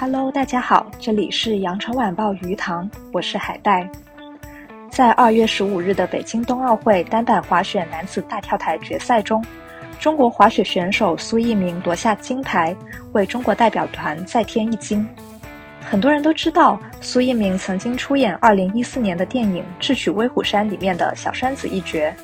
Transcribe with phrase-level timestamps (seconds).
[0.00, 3.90] Hello，大家好，这里是羊城晚报鱼塘，我是海带。
[4.92, 9.44] 在二月十五日的北京冬奥会单板滑雪男子大跳台决赛中，
[9.98, 12.76] 中国滑雪选手苏翊鸣夺下金牌，
[13.10, 15.04] 为中国代表团再添一金。
[15.80, 22.14] 很多人都知道，苏翊鸣曾经出演二零一四年的电影《智取威虎山》里面的小栓子一角。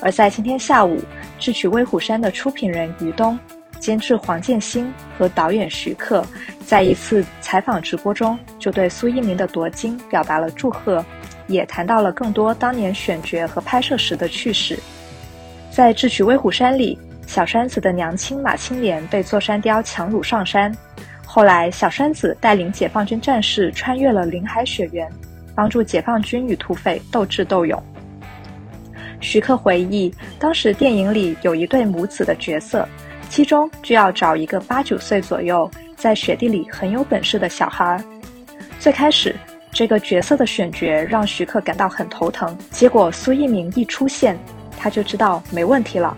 [0.00, 0.96] 而在今天下午，
[1.38, 3.38] 《智取威虎山》的出品人于东、
[3.78, 6.24] 监制黄建新和导演徐克，
[6.66, 11.04] 在一次采访直播中，就对苏一鸣的夺金表达了祝贺，
[11.46, 14.78] 也谈到了更多当年选角和拍摄时的趣事。
[15.70, 20.74] 在《智取威虎山》里，小栓子的娘亲马青莲被座山雕强掳上山。
[21.24, 25.06] 后来，小栓子带领解放军战士穿越了林海雪原，
[25.54, 27.80] 帮助解放军与土匪斗智斗勇。
[29.20, 32.88] 徐克回忆，当时电影里有一对母子的角色，
[33.28, 38.02] 其中就要找一个八九岁左右，在雪地里很有本事的小孩。
[38.80, 39.34] 最开始，
[39.70, 42.56] 这个角色的选角让徐克感到很头疼。
[42.70, 44.38] 结果苏翊鸣一出现，
[44.76, 46.16] 他就知道没问题了。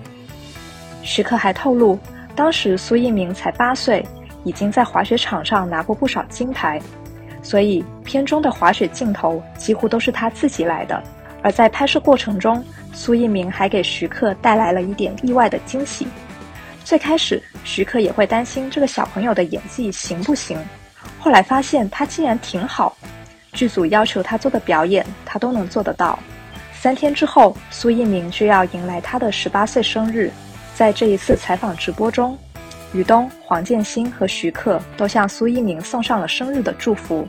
[1.03, 1.99] 徐克还透露，
[2.35, 4.05] 当时苏翊鸣才八岁。
[4.43, 6.81] 已经在滑雪场上拿过不少金牌，
[7.43, 10.99] 所以片中的滑雪镜头几乎都是他自己来的。
[11.43, 16.09] 而在拍摄过程中，苏翊鸣还给徐克带来了一点意外的惊喜。
[16.91, 20.59] 最开始，徐克也会担心这个小朋友的演技行不行，
[21.21, 22.97] 后来发现他竟然挺好。
[23.53, 26.19] 剧组要求他做的表演，他都能做得到。
[26.75, 30.33] 三天之后，苏翊鸣就要迎来他的十八岁生日，
[30.75, 32.37] 在这一次采访直播中。
[32.93, 37.25] 于东、黄建新和徐克都向苏翊鸣送上了生日的祝福。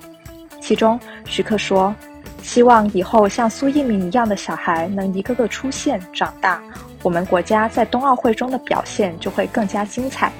[0.59, 1.94] 其中，徐克说
[2.42, 6.59] ：“希望以后像苏翊鸣一样的小孩能一个个出现、长大，
[7.02, 10.32] 我们国家在冬奥会中的表现就会更加精彩。”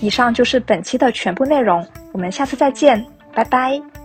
[0.00, 3.97] 以上就是本期的全部内容，我们下次再见，拜拜。